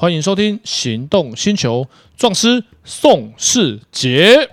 [0.00, 1.82] 欢迎收听《行动星球》，
[2.16, 4.48] 壮师宋世杰。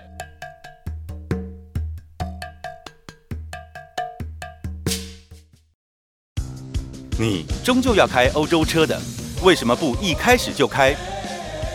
[7.16, 9.00] 你终究要开欧洲车的，
[9.44, 10.92] 为什么不一开始就开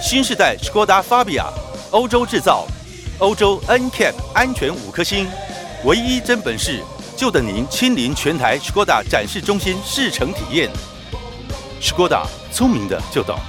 [0.01, 1.45] 新世代 Skoda Fabia？
[1.91, 2.67] 欧洲制造，
[3.19, 5.25] 欧洲 NCAP 安全五颗星，
[5.85, 6.83] 唯一真本事，
[7.15, 10.69] 就等您亲临全台 Skoda 展示中心试乘体验。
[11.81, 13.39] Skoda，聪明的就懂。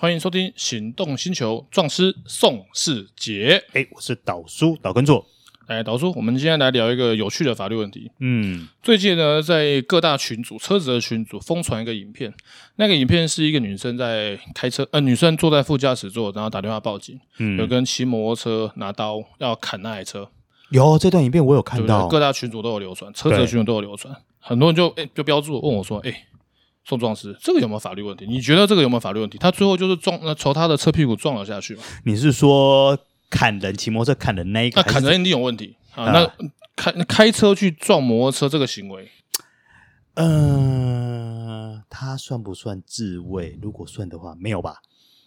[0.00, 3.64] 欢迎收听《行动星球》，壮师宋世杰。
[3.72, 5.26] 哎，我是导叔导根座。
[5.66, 8.08] 哎，导叔，我们今天来聊一个有趣的法律问题。
[8.20, 12.32] 嗯，最近呢，在各大群组、车子的群组疯传一个影片，
[12.76, 17.18] 那个影片是一个女生在开车，呃，女生坐在副驾驶座，然后打电话报警。
[17.38, 20.30] 嗯，有个人骑摩托车拿刀要砍那台车。
[20.70, 26.26] 有这段影片我有看到，各大群组都有流传，车子的群组都有流传，很多人就哎就标注问我说，哎。
[26.88, 28.24] 宋壮师，这个有没有法律问题？
[28.26, 29.36] 你觉得这个有没有法律问题？
[29.36, 31.82] 他最后就是撞，呃，从他的车屁股撞了下去嘛？
[32.04, 34.80] 你是说砍人骑摩托车砍人那一个？
[34.80, 36.10] 那砍人一定有问题啊！
[36.10, 36.32] 那
[36.74, 39.10] 开开车去撞摩托车这个行为，
[40.14, 43.58] 嗯、呃，他算不算自卫？
[43.60, 44.76] 如果算的话，没有吧？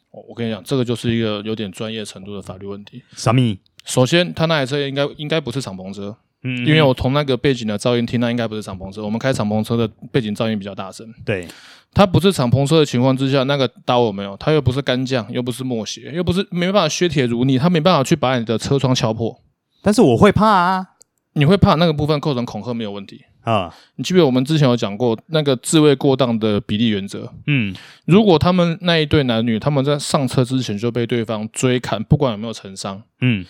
[0.09, 3.03] 我我跟你讲，这个就是一个有点专业程度的法律问题。
[3.15, 3.59] 什么？
[3.85, 6.17] 首先，他那台车应该应该不是敞篷车。
[6.43, 9.03] 嗯，因为我从那个背景的噪音听，那应该不是敞篷车。
[9.03, 11.07] 我们开敞篷车的背景噪音比较大声。
[11.23, 11.47] 对，
[11.93, 14.35] 它不是敞篷车的情况之下，那个刀有没有？
[14.37, 19.39] 它又不是干将，又不是墨血，又不是没办法削铁如泥，它没办法去把你的车窗敲破。
[19.83, 20.87] 但是我会怕啊，
[21.33, 23.73] 你会怕那个部分构成恐吓没有问题啊？
[23.95, 27.31] 你记不记得我们之前有讲过那个自卫过当的比例原则？
[27.47, 27.75] 嗯，
[28.05, 33.45] 如果他们那一对男女他们在上车之前就被对方追砍，不管有没有成伤，嗯，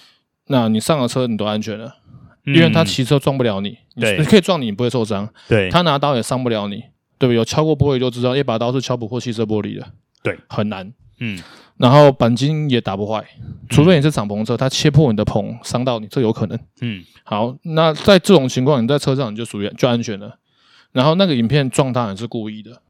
[0.48, 1.98] 那你上了车你都安全了。
[2.46, 5.30] 因为他骑车撞不了你，对，你可以撞你，你不会受伤。
[5.48, 6.78] 对，他拿刀也伤不了你，
[7.20, 7.36] 对不对？
[7.36, 9.86] 有敲过玻璃就知道，一把刀是敲不破汽车玻璃的。
[10.24, 10.92] 对，很难。
[11.20, 11.40] 嗯，
[11.78, 13.24] 然后钣金也打不坏，
[13.70, 16.60] 除非你是敞篷车，它切破你的棚，伤到你，这有可能。
[16.82, 20.40] 嗯，好，那在这种情况，你在车上你就属于就安全了。
[20.92, 22.82] 然后那个影片撞他也是故意的，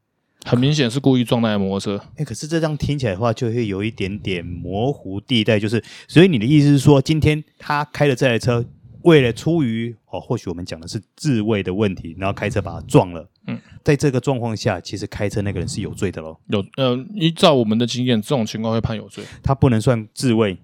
[0.46, 2.02] 很明显是故意撞那台摩托车。
[2.16, 8.64] 哎，可是这样听起来的话，就会有一点点模糊地带，就是，所以你的意思是说，今天他开的这台车。
[9.04, 13.28] 为了出于哦，或许我们讲的是自卫的问题，然后开车把他撞了。
[13.46, 16.38] 嗯，在这个状况下，其实开车那个人是有罪的喽。
[16.48, 19.24] 有，呃，依照我们的经验，这种情况会判有罪。
[19.42, 20.56] 他不能算自卫，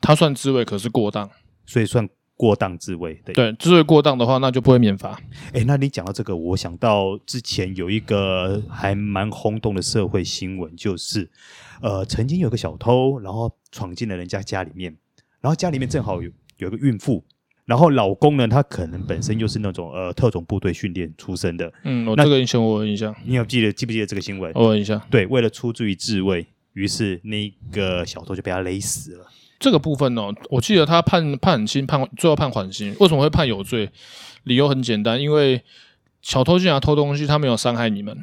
[0.00, 1.28] 他算自卫，可是过当，
[1.66, 3.14] 所以算过当自卫。
[3.26, 5.20] 对，对，自卫过当的话，那就不会免罚。
[5.52, 11.30] 哎，那你讲到这个，我想到之前有一个还蛮轰动的社会新闻，就是
[11.82, 14.96] 呃，曾经有个小偷，然后闯进了人家家里面，
[15.42, 17.22] 然后家里面正好有有个孕妇。
[17.66, 21.72] 然后老公呢，他可能本身就是那种呃特种部队训练出身的。
[21.84, 23.14] 嗯，我这个印象我有印象。
[23.24, 24.52] 你有记得记不记得这个新闻？
[24.54, 25.00] 我有印象。
[25.10, 29.26] 对，为了出自于自卫，于是那个小偷就被他勒死了。
[29.58, 32.94] 这个部分呢、哦，我记得他判判很轻，判最后判缓刑。
[33.00, 33.88] 为什么会判有罪？
[34.42, 35.62] 理由很简单，因为
[36.20, 38.14] 小偷进来偷东西，他没有伤害你们。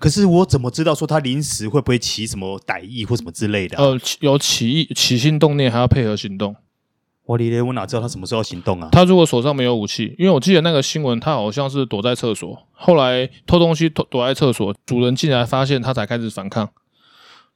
[0.00, 3.84] 可是我怎么知道说他临时会不会起什么歹意或什么之类的、啊？
[3.84, 6.56] 呃，有起意、起心动念，还要配合行动。
[7.26, 8.88] 我哩咧，我哪知道他什么时候行动啊？
[8.92, 16.70] 他如果手上没有武器，因为我记得那个新闻，他好像是躲在厕所，后来偷东西躲躲在厕所，主人进来发现他才开始反抗。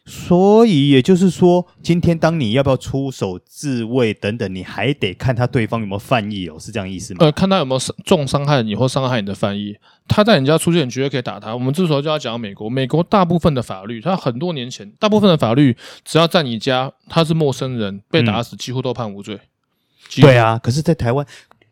[0.07, 7.19] 所以也就是说，今天当你要不要出手自卫等等，你还得看他对方有没有犯意哦，是这样意思吗？
[7.21, 9.77] 呃，看他有没有重伤害你或伤害你的犯意。
[10.09, 11.55] 他在你家出现，你绝对可以打他。
[11.55, 19.37] 我们这时候就要讲美国，美国大部分的法律，他很多年前大部分的法律，只要在你家他是陌生人被打死，几乎都判无罪。
[19.37, 19.41] 嗯
[20.21, 21.25] 对啊，可是，在台湾，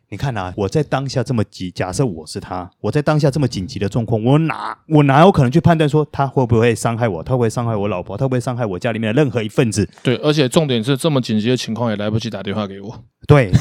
[0.09, 9.89] 你看呐、啊，我在当下这么急，假设我是他，我在当下这么紧急的状况，我哪我哪有可能去判断说他会不会伤害我，他会不会伤害我老婆，他会不会伤害我家里面的任何一份子？
[10.01, 13.03] 对，而且重点是这么紧急的情况也来不及打电话给我。
[13.27, 13.51] 对，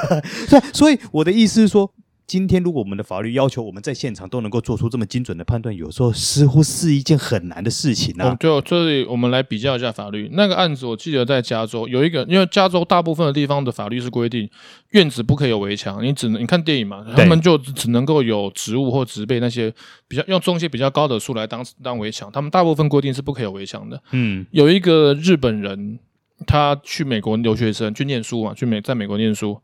[0.48, 1.92] 所以，所以我的意思是说。
[2.26, 8.36] 今天，如果我们的法律要求我们在现场都能够做出这么精准的判断，有时候似乎是一件很难的事情呢、啊。
[8.40, 10.30] 就这里，我们来比较一下法律。
[10.32, 14.48] 那个案子，我记得在加州有一个，因为加州大部分的地方的法律是规定
[14.90, 19.72] 院子不可以有围墙，你只能你看电影嘛，他们就只能够有植物或植被那些
[20.08, 22.32] 比较用种一些比较高的树来当当围墙。
[22.32, 24.02] 他们大部分规定是不可以有围墙的。
[24.12, 25.98] 嗯，有一个日本人，
[26.46, 29.60] 他去美国留学生去念书嘛，去美在美国念书。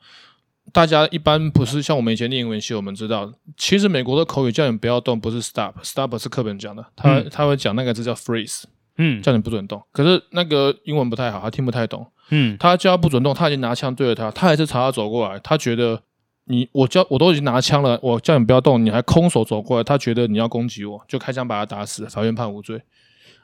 [0.73, 8.65] 大家一般不是像我们以前念英文系，我们知道，其实美国的口语叫你不要动，不是 stop，stop 是课本讲的，他、嗯、他会讲那个字叫 freeze，
[8.97, 9.83] 嗯，叫你不准动。
[9.93, 16.03] 可是那个英文不太好，他听不太懂，嗯，他叫他不准动，他已经拿枪对着他，他还是朝他走过来，他觉得
[16.45, 22.81] 你我叫我都已经拿枪了，我叫你不要动，你还空手走过来，他觉得你要攻击我，就开枪把他打死，法院判无罪。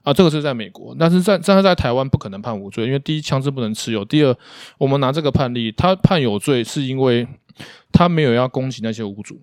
[0.06, 4.32] 啊，这个是在美国，但是在但是在台湾不可能判无罪，因为第一枪支不能持有，第二
[4.78, 7.26] 我们拿这个判例，他判有罪是因为
[7.90, 9.42] 他没有要攻击那些屋主，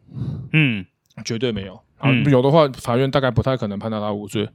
[0.53, 0.85] 嗯，
[1.25, 4.47] 绝对没有啊，有的话法院大概不太可能判到他无罪。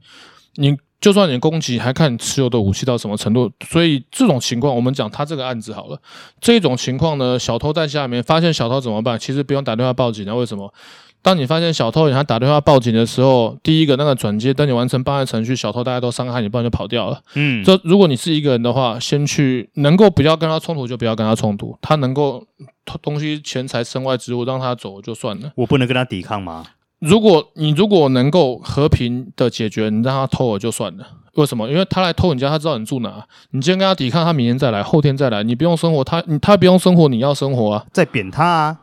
[0.55, 6.01] 你就算你攻击，还看你持有的武器到什么程度，所以这种情况我们讲他这个案子好了，
[6.41, 9.17] 这种情况呢，小偷在家里面发现小偷怎么办？
[9.19, 10.73] 其实不用打电话报警啊，为什么？
[11.21, 17.21] 当你发现小偷，他打电话报警的时候，第一个那个转接，等你完成办案程序，小偷大家都伤害你，不然就跑掉了。
[17.35, 22.45] 嗯，这如果你是一个人的话，先去能够不要跟他冲突就不要跟他冲突，他能够
[22.85, 25.51] 偷东西、钱财、身外之物让他走就算了。
[25.55, 26.65] 我不能跟他抵抗吗？
[26.99, 31.05] 如果你如果能够和平的解决，你让他偷我就算了。
[31.35, 31.69] 为什么？
[31.69, 33.25] 因为他来偷你家，他知道你住哪。
[33.51, 38.77] 你今天跟他抵抗，他明天再来，后天再来，你不用生活，他你他不用生活，你要生活啊，在扁他啊。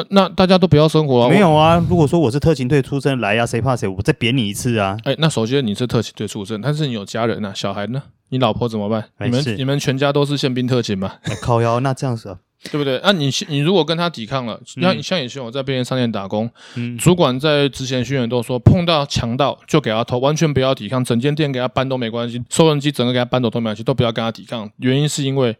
[0.00, 1.28] 呃，那大家都不要生活啊？
[1.28, 1.84] 没有啊。
[1.88, 3.86] 如果说我是特勤队出身来呀、啊，谁怕谁？
[3.86, 4.96] 我再扁你一次啊！
[5.04, 8.02] 哎，那首先你是特勤队出身，但是你有家人啊，小孩呢？
[8.30, 9.04] 你老婆怎么办？
[9.18, 11.14] 你们你们全家都是宪兵特勤吗？
[11.42, 12.38] 靠腰，那这样子，啊，
[12.70, 13.00] 对不对？
[13.02, 24.70] 那你你如果跟他抵抗了，像、嗯、像以前我在便利商店打工，嗯、主管在之前训练都说，碰到强盗就给他偷，完全不要抵抗，整间店给他搬都没关系，收银机整个给他搬走都没关系，都不要跟他抵抗。
[24.78, 25.56] 原因是因为。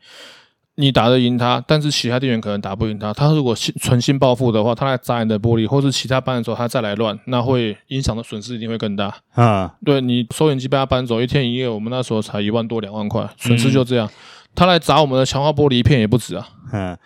[0.80, 3.12] 你打得赢他，但是其他店员可能打不赢他。
[3.12, 9.14] 他如果心存心报复的话，他来砸你的玻璃，或是其他班的时候他再来乱，那会影响的损失一定会更大。
[9.34, 14.06] 啊，对，你收银机被他搬走，一天一夜，我们那时候才一万多两万块，损失就这样。
[14.06, 14.10] 嗯、
[14.54, 16.48] 他来砸我们的强化玻璃一片也不止啊。
[16.72, 16.96] 嗯，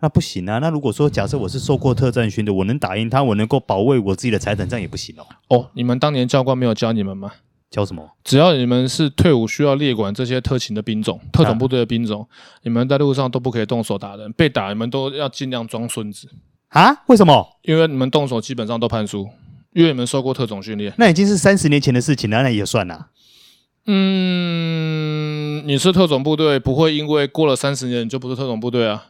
[0.00, 0.58] 那不行啊。
[0.58, 5.26] 那如果说假设我是受过特战训的，我能打赢他，我能够保卫我自己的财产，这样也不行哦。
[5.48, 7.32] 哦，你们当年教官没有教你们吗？
[7.72, 8.06] 教什么？
[8.22, 12.28] 只要你们是退伍需要列管这些特勤的兵种、特种部队的兵种，啊、
[12.62, 16.28] 你们在路上都不可以动手打人，被打你们都要尽量装孙子
[16.68, 16.94] 啊？
[17.06, 17.58] 为什么？
[17.62, 19.26] 因为你们动手基本上都判输，
[19.72, 20.92] 因为你们受过特种训练。
[20.98, 23.08] 那已经是三十年前的事情了，那也算啊。
[23.86, 29.06] 嗯，你是特种部队，不会因为过了三十年你就不是特种部队啊。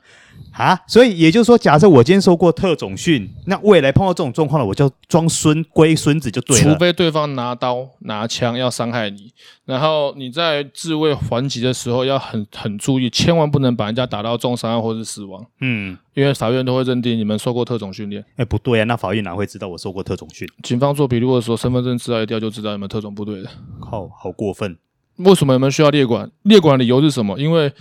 [0.53, 6.63] 啊，所以也就是说，假设我今天受过特种训，那未来碰到这种状况了，我就装孙龟孙子就对了。
[6.63, 9.33] 除非对方拿刀拿枪要伤害你，
[9.65, 15.43] 然后你在自卫还击的时候要很很注意，千万不能把人家打到重伤或是死亡。
[15.61, 18.23] 嗯，因为法院都会认定你们受过特种训练。
[18.37, 20.47] 哎，不对啊，那法院哪会知道我受过特种训？
[20.63, 23.49] 警方做笔录的时候，身份证资料一调就知道你们特种部队的。
[23.81, 24.77] 靠，好过分！
[25.17, 26.31] 为什么你们需要列管？
[26.43, 27.39] 列管理由是什么？
[27.39, 27.73] 因为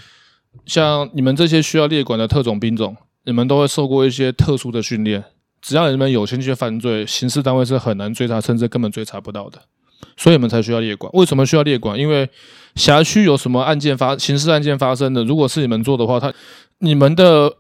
[0.66, 2.96] 像你们这些需要列管的特种兵种，
[3.26, 5.24] 你们都会受过一些特殊的训练。
[5.62, 9.62] 只要你们有兴趣犯罪，刑事单位是很难追查，甚至根本追查不到的。
[10.18, 11.12] 所以你们才需要列管。
[11.14, 11.98] 为什么需要列管？
[11.98, 12.28] 因为
[12.76, 16.34] 辖区有什么案件发，刑事案件发生的，如果是你们做的话，他
[16.80, 17.54] 你们的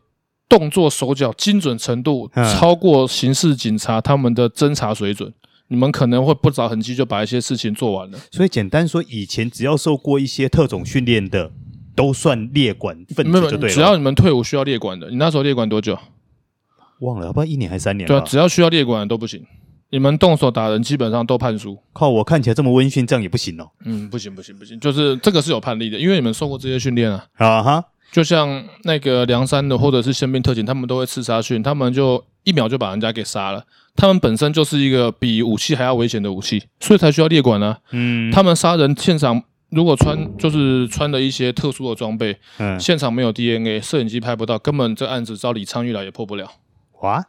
[0.49, 5.31] 动作手脚精准程度超过刑事警察他们的侦查水准，
[5.67, 8.17] 你们可能会不着痕迹就把一些事情做完了。
[8.31, 11.51] 所以简单说，以前只要受过一些特种训练的。
[11.95, 13.75] 都算列管分子就对了。
[13.75, 15.97] 只要你们退伍需要列管的，你那时候列管多久？
[16.99, 18.07] 忘了，要不然一年还是三年？
[18.07, 19.43] 对啊，只要需要列管的都不行。
[19.89, 21.77] 你们动手打人，基本上都判输。
[21.93, 23.67] 靠，我看起来这么温驯，这样也不行哦。
[23.83, 27.25] 嗯，不行不行不行，就是这个是有判例的，因为你们受过这些训练啊。
[27.37, 33.65] 啊哈，就像那个梁山的或者是宪兵特警，他们都会刺杀训，他们就一秒就把人家给杀了。
[33.95, 37.79] 他们本身就是一个比武器还要危险的武器，所以才需要列管呢、啊。
[37.91, 39.43] 嗯，他们杀人现场。
[39.71, 46.51] 如果穿就是穿了一些特殊的装备，嗯，现场没有 DNA，摄影机拍不到，根本这案子照李昌钰来也破不了。
[47.01, 47.25] 哇，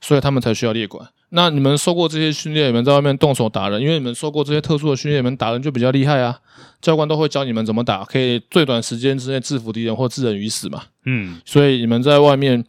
[0.00, 1.08] 所以他们才需要列管。
[1.30, 6.38] 那你们受过这些训练，你们在外面动手打人，因为你们受过这些特殊的训练，你们打人就比较厉害啊。
[6.80, 10.84] 教官都会教你们怎么打，可以最短时间之内制服敌人或置人于死嘛。
[11.04, 12.64] 嗯，所以你们在外面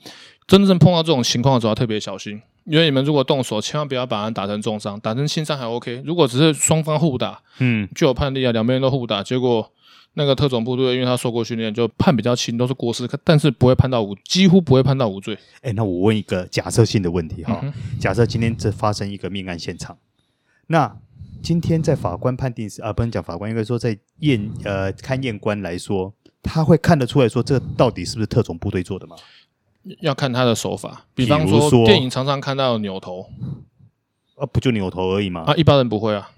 [0.48, 2.42] 真正碰到这种情况的时候，要特别小心。
[2.70, 6.04] 因为你们如果动手，千万不要把人打成重伤，打成轻伤还 OK。
[6.06, 9.72] 如果只是双方互打，嗯，就有判例啊，两边人都互打，结果
[10.14, 15.36] 那个特种部队因为他受过训练，就判比较轻，都是过失，但是不会判到无，几乎不会判到无罪。
[15.62, 19.98] 哎，那我问一个假设性的问题哈，嗯、假设今天这发生一个命案现场，
[20.68, 20.96] 那
[21.42, 29.16] 今天在法官判定时啊，不能讲法官，应该说在验呃勘验官来说，他会看得出来说这到底是不是特种部队做的吗？
[30.02, 33.30] 要看他的手法，比方说电影常常看到扭头，
[34.36, 35.44] 啊，不就扭头而已吗？
[35.48, 36.30] 啊，一般人不会啊，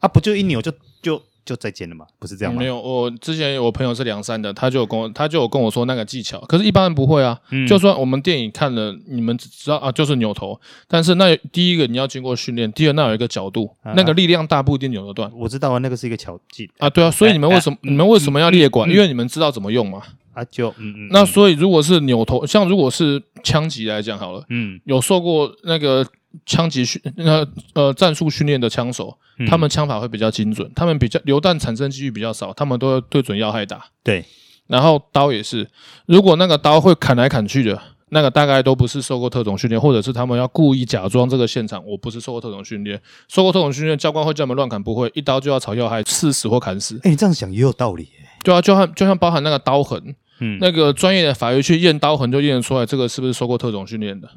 [0.00, 2.06] 啊，不就一扭就就就再见了吗？
[2.18, 2.60] 不是这样吗？
[2.60, 7.40] 没有，我之前我朋友是梁山的，他就有跟我他就有跟我说那个技巧，可是一般人不会啊。
[7.50, 15.30] 嗯、就算我们电影看了，你们只知道啊，就是扭头，但是那第一个你要经过训练，第二那有一个角度，啊、那个力量大不一定扭得断。
[15.34, 18.88] 我知道啊，那个是一个巧技啊，对啊，所以你们为什么、哎、你们为什么要列管？
[18.88, 20.02] 嗯、因为你们知道怎么用嘛。
[20.36, 26.06] 啊就嗯嗯，那所以如果是扭头，像如果是枪击来讲好了，嗯，有受过那个
[26.44, 33.86] 枪击训那呃战术训练的枪手，嗯、他们枪法会比较精准，他们比较流弹产生几率比较少，他们都要对准要害打。
[34.04, 34.22] 对，
[34.66, 35.66] 然后刀也是，
[36.04, 47.00] 如果那个刀会砍来砍去的，那个大概都不是受过特种训练，或者是他们要故意假装这个现场我不是受过特种训练，受过特种训练教官会叫我们乱砍，不会一刀就要朝要害刺死或砍死。
[47.04, 48.08] 哎，你这样想也有道理。
[48.44, 54.28] 对啊，就像就像包含那个刀痕，嗯，那个专业的法医去验刀痕就验得出来，这个是不是受过特种训练的？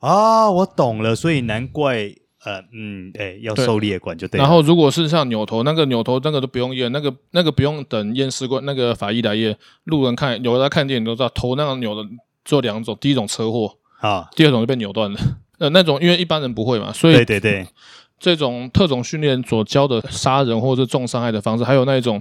[0.00, 2.12] 啊，我懂了，所以难怪，
[2.44, 4.38] 呃，嗯，哎，要狩猎管就对。
[4.38, 12.02] 然后如果是像扭头那个扭头那个都不用验，那个那个不用等验尸官那个法医来验，路人看有的看电影都知道，头那个扭的
[12.44, 15.20] 只有两种，第一种车祸啊，第二种就被扭断了。
[15.60, 17.66] 呃，那种因为一般人不会嘛，所以对对对，
[18.18, 22.20] 这种特种训练所教的杀人或者是重伤害的方式，还有那一种。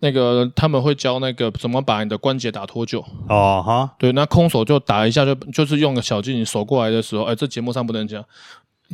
[0.00, 8.24] 那个他们会教那个怎么把你的关节打脱臼哦哈，对，那空手就打一下就就是用个小劲，你手过来的时候，哎，这节目上不能讲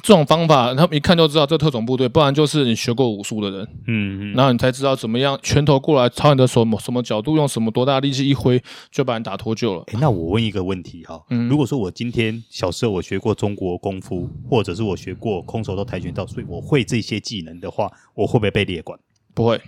[0.03, 9.85] 这种方法，他们一看就知道这特种部队，不然就是你学过武术的人，嗯嗯，然后你才知道怎么样拳头过来朝你的手什么角度，用什么多大力气一挥就把你打脱臼了。
[9.87, 18.99] 哎，那我问一个问题哈，嗯，如果说我今天小时候我学过中国功夫，或者是我学过空手道、跆拳道，所以我会这些技能的话，我会不会被列管？
[19.33, 19.59] 不会。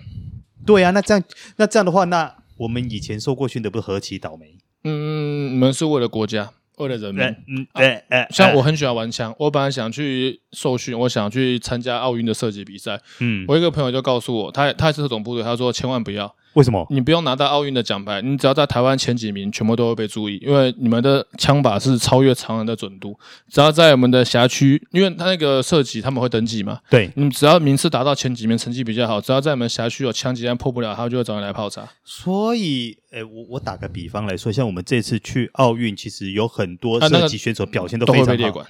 [0.65, 1.23] 对啊，那这样
[1.57, 4.57] 那这样的话，那我们以前受过训的不是何其倒霉？
[4.83, 7.23] 嗯，你们是为了国家，为了人民。
[7.23, 13.01] 嗯，对，哎、啊，像我很喜欢玩枪，我本来想去受训，我想去参加奥运的射击比赛。
[13.19, 16.33] 嗯，我一个朋友就告诉我，他他也是特种部队，他说千万不要。
[16.53, 16.85] 为什么？
[16.89, 23.17] 你不用拿到奥运的奖牌，你只要在台湾前几名，全部都会被注意，因为你们的枪法是超越常人的准度。
[23.49, 31.87] 只要在我们的辖区，因为他那个射击他们会登记嘛，对，你只要名次达到前几名，成绩比较好，只要在我们辖区有枪击案破不了，他就会找你来泡茶。
[32.03, 38.65] 所以，诶，我我打个比方来说，像我们这次去奥运，其实有很多射击选手表现都非常好，啊那个、都会被列管，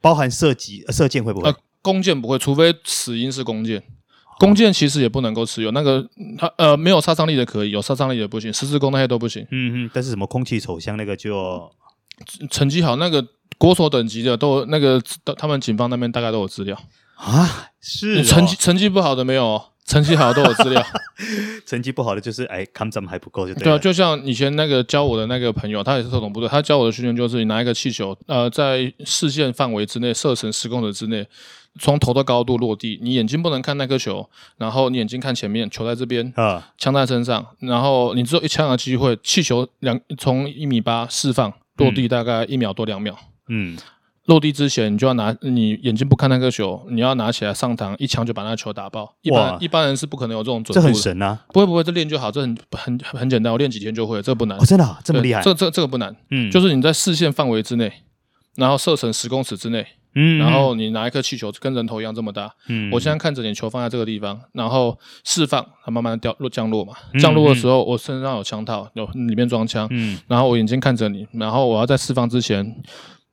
[0.00, 1.50] 包含射击、射箭会不会？
[1.50, 3.82] 呃，弓箭不会，除非死因是弓箭。
[4.38, 6.04] 弓箭其实也不能够持有，那个
[6.36, 9.46] 它呃没有杀伤力的可以，有杀伤力的不行，十字弓那些都不行。
[9.50, 11.70] 嗯嗯，但是什么空气手枪那个就
[12.50, 13.24] 成绩好，那个
[13.56, 15.00] 国手等级的都那个
[15.36, 16.76] 他们警方那边大概都有资料
[17.14, 17.68] 啊。
[17.80, 20.84] 是、哦、成绩成绩不好的没有，成绩好的都有资料。
[21.64, 23.64] 成绩不好的就是哎，抗战还不够就对。
[23.64, 31.26] 对啊，就像以前那个教我的那个朋友，他也是特种部队，他教我的训练就是你拿一个气球，呃，在视线范围之内射程十公尺之内。
[31.80, 43.16] 从头的高度落地，你眼睛不能看那颗球，然后你眼睛看前面，球在这边，啊，枪在身上，然后你只有一枪的机会，气球两从一米八释放落地，大概一秒多两秒，
[43.48, 43.76] 嗯，
[44.26, 49.14] 落地之前你就要拿你眼睛不看那颗球，你要拿起来上膛，一枪就把那球打爆。
[49.22, 50.80] 一般一般人是不可能有这种准度。
[50.80, 51.42] 这很神啊！
[51.48, 54.58] 不会不会，这练就好，这很很很简单，我练几天就会，这不难。
[54.58, 55.40] 哦，真的啊，这么厉害？
[55.42, 57.90] 这这这个不难，嗯，就是你在视线范围之内，
[58.56, 59.86] 然后射程十公尺之内。
[60.14, 62.54] 嗯，然后你拿一颗气球，跟人头一样这么大。
[62.68, 66.92] 嗯，我现在看着你球放在这个地方，然后释放，它慢慢掉落降落嘛。
[67.18, 69.88] 降落的时候，我身上有枪套，有里面装枪。
[69.90, 72.82] 嗯，然后我眼睛看着你，然后我要在释放之前，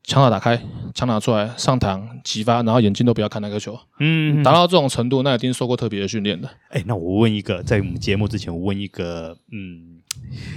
[0.03, 0.61] 枪套打开，
[0.93, 3.77] 枪拿出来，上膛击发，然后眼睛都不要看那个球。
[3.99, 6.49] 嗯，达到这种程度，那一定受过特别的训练的。
[6.69, 10.01] 哎，那我问一个，在我们节目之前，我问一个，嗯，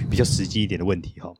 [0.09, 1.33] 比较实际一点的问题哈。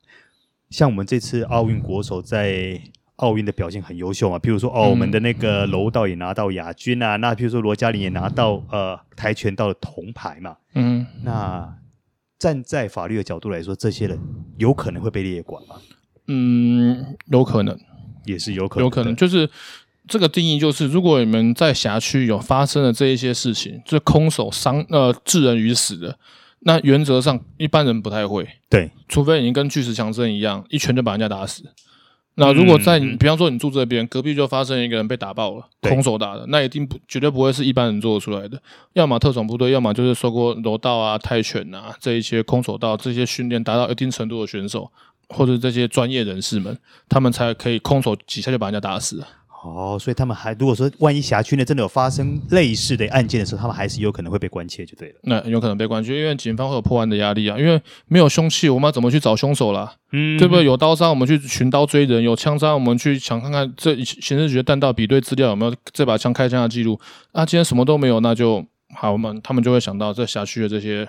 [0.70, 2.82] 像我们这次奥运国手在。
[3.18, 11.78] 奥运的表现很优秀嘛，譬如说哦，我们的那个柔道也拿到亚军啊，那譬如说罗嘉玲也拿到呃跆拳道的铜牌嘛，嗯，那
[12.40, 14.20] 站在法律的角度来说，这些人
[14.58, 15.76] 有可能会被列管吗？
[16.28, 17.78] 嗯，有可能，
[18.26, 19.50] 也是有可能，有可能，就是
[20.08, 26.18] 这个定义就是，如果你们在辖区有发生了这一些事情，就空手伤呃致人于死的，
[26.62, 31.64] 那原则上一般人不太会，对，除非你跟巨石强森一样，一拳就把人家打死。
[32.36, 38.60] 那如果在你，比方说你住这边，隔壁就发生一个人被打爆了，空手打的，那一定不绝对不会是一般人做得出来的，
[38.94, 44.92] 要么特种部队，要么就是受过柔道啊、泰拳啊这一些空手道这些训练达到一定程度的选手，
[45.30, 46.76] 或者这些专业人士们，
[47.08, 49.24] 他们才可以空手几下就把人家打死。
[49.64, 55.16] 哦，所以他们还如果说万一辖区内真的有发生类似的案件的时候，他们还是有可能会被关切，就对了。
[55.24, 57.58] 那有可能被关切，因为警方会有破案的压力啊。
[57.58, 59.96] 因为没有凶器，我们要怎么去找凶手啦？
[60.12, 60.66] 嗯，对不对？
[60.66, 67.00] 有刀伤，我们去寻刀追人；有枪伤，我们去想看看这刑事局弹道比对资料有没有这把枪开枪的记录。
[67.32, 68.66] 啊，今天什么都没有，那就
[68.96, 69.40] 好我们。
[69.42, 71.08] 他们就会想到这辖区的这些。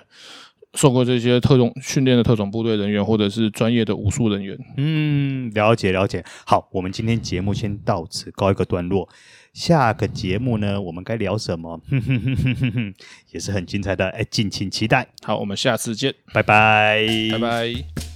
[0.75, 4.57] 受过这些特种训练的特种部队人员，或者是专业的武术人员。
[4.77, 6.23] 嗯，了解了解。
[6.45, 9.09] 好，我们今天节目先到此告一个段落。
[9.53, 11.79] 下个节目呢，我们该聊什么？
[11.89, 12.93] 哼哼哼哼哼哼，
[13.31, 15.07] 也是很精彩的，哎，敬请期待。
[15.23, 18.14] 好，我们下次见，拜拜，拜拜。